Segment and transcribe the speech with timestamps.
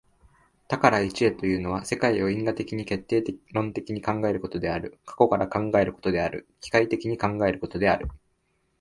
[0.67, 8.07] 多から一へというのは、世界を因果的に決定論的に考えることである、過去から考えることである、機械的に考えることである。